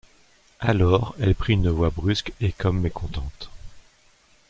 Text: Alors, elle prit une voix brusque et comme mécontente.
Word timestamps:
Alors, 0.61 1.13
elle 1.19 1.35
prit 1.35 1.53
une 1.53 1.69
voix 1.69 1.91
brusque 1.91 2.33
et 2.41 2.51
comme 2.53 2.81
mécontente. 2.81 3.51